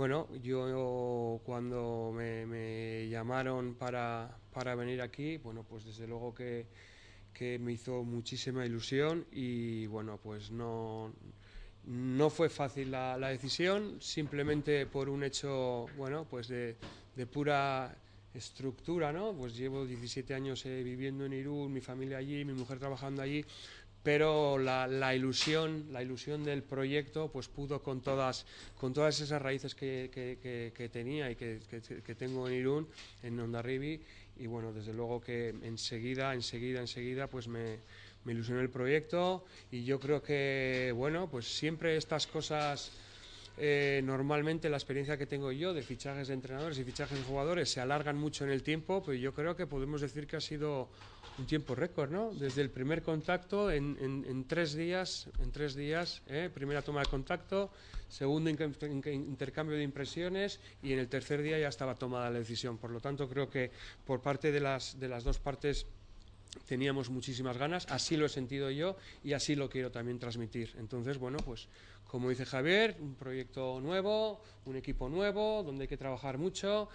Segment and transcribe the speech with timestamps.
[0.00, 6.64] Bueno, yo cuando me, llamaron para, para, venir aquí, bueno, pues desde luego que,
[7.34, 11.12] que, me hizo muchísima ilusión y bueno, pues no,
[11.84, 16.78] no fue fácil la, decisión, simplemente por un hecho, bueno, pues de,
[17.14, 17.94] de pura
[18.32, 19.34] estructura, ¿no?
[19.34, 23.44] Pues llevo 17 años eh, viviendo en Irún, mi familia allí, mi mujer trabajando allí,
[24.02, 28.46] pero la, ilusión, la ilusión del proyecto, pues pudo con todas,
[28.78, 32.88] con todas esas raíces que, tenía y que, tengo en Irún,
[33.22, 34.00] en Ondarribi,
[34.38, 37.78] y bueno, desde luego que enseguida, enseguida, enseguida, pues me,
[38.24, 39.44] me ilusionó el proyecto.
[39.70, 42.90] Y yo creo que, bueno, pues siempre estas cosas
[43.62, 47.70] eh, normalmente la experiencia que tengo yo de fichajes de entrenadores y fichajes de jugadores
[47.70, 50.88] se alargan mucho en el tiempo, pero yo creo que podemos decir que ha sido
[51.36, 52.32] un tiempo récord, ¿no?
[52.32, 56.48] Desde el primer contacto en, tres días, en tres días, ¿eh?
[56.52, 57.70] primera toma de contacto,
[58.08, 62.78] segundo intercambio de impresiones y en el tercer día ya estaba tomada la decisión.
[62.78, 63.70] Por lo tanto, creo que
[64.06, 65.86] por parte de las, de las dos partes
[66.66, 70.74] teníamos muchísimas ganas, así lo he sentido yo y así lo quiero también transmitir.
[70.78, 71.68] Entonces, bueno, pues
[72.06, 76.88] como dice Javier, un proyecto nuevo, un equipo nuevo, donde hay que trabajar mucho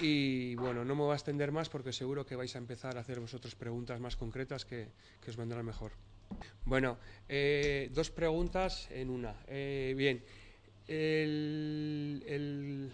[0.00, 3.00] y bueno, no me voy a extender más porque seguro que vais a empezar a
[3.00, 4.88] hacer vosotros preguntas más concretas que,
[5.28, 5.92] os vendrán mejor.
[6.64, 9.36] Bueno, eh, dos preguntas en una.
[9.46, 10.24] Eh, bien,
[10.88, 12.90] el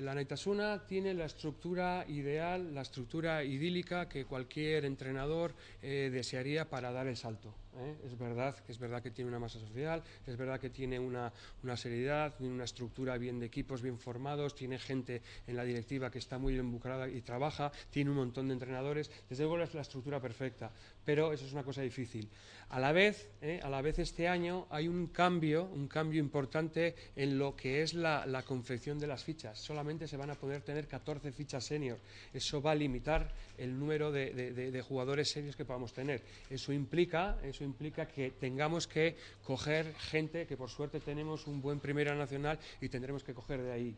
[0.00, 6.92] la Naitasuna tiene la estructura ideal, la estructura idílica que cualquier entrenador eh, desearía para
[6.92, 7.54] dar el salto.
[7.78, 7.96] ¿Eh?
[8.04, 11.32] Es verdad que es verdad que tiene una masa social, es verdad que tiene una,
[11.62, 16.10] una, seriedad, tiene una estructura bien de equipos bien formados, tiene gente en la directiva
[16.10, 19.10] que está muy involucrada y trabaja, tiene un montón de entrenadores.
[19.28, 20.70] Desde luego es la estructura perfecta,
[21.04, 22.28] pero eso es una cosa difícil.
[22.70, 23.60] A la vez, ¿eh?
[23.62, 27.94] a la vez este año hay un cambio, un cambio importante en lo que es
[27.94, 29.58] la, la confección de las fichas.
[29.58, 31.98] Solamente se van a poder tener 14 fichas senior.
[32.32, 36.22] Eso va a limitar el número de, jugadores seniors que podamos tener.
[36.48, 41.78] Eso implica, eso implica que tengamos que coger gente, que por suerte tenemos un buen
[41.80, 43.96] Primera Nacional y tendremos que coger de ahí.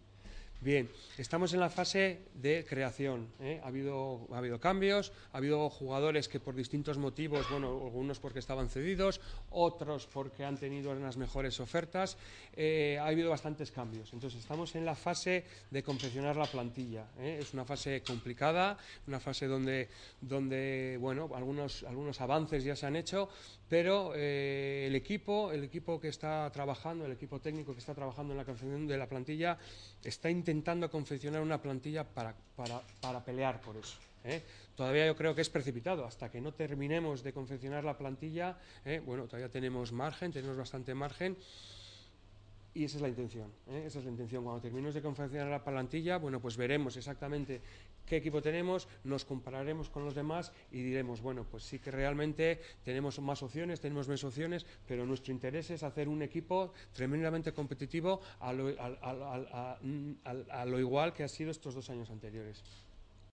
[0.63, 3.29] Bien, estamos en la fase de creación.
[3.41, 3.63] ¿eh?
[3.65, 8.41] Ha, habido, ha habido cambios, ha habido jugadores que por distintos motivos, bueno, algunos porque
[8.41, 12.19] estaban cedidos, otros porque han tenido unas mejores ofertas.
[12.53, 14.13] Eh, ha habido bastantes cambios.
[14.13, 17.07] Entonces, estamos en la fase de confeccionar la plantilla.
[17.19, 17.39] ¿eh?
[17.41, 19.89] Es una fase complicada, una fase donde,
[20.21, 23.31] donde bueno, algunos, algunos avances ya se han hecho,
[23.67, 28.39] pero el equipo, el equipo que está trabajando, el equipo técnico que está trabajando en
[28.39, 29.57] la confección de la plantilla,
[30.03, 33.97] está intentando intentando confeccionar una plantilla para, para, para pelear por eso.
[34.25, 34.43] ¿eh?
[34.75, 39.01] Todavía yo creo que es precipitado, hasta que no terminemos de confeccionar la plantilla, ¿eh?
[39.05, 41.37] bueno, todavía tenemos margen, tenemos bastante margen,
[42.73, 43.85] y esa es la intención, ¿eh?
[43.87, 44.45] esa es la intención.
[44.45, 47.61] Cuando terminemos de confeccionar la plantilla, bueno, pues veremos exactamente
[48.07, 52.61] qué equipo tenemos, nos compararemos con los demás y diremos, bueno, pues sí que realmente
[52.85, 58.21] tenemos más opciones, tenemos más opciones, pero nuestro interés es hacer un equipo tremendamente competitivo
[58.39, 62.63] a lo, a lo igual que ha sido estos dos años anteriores.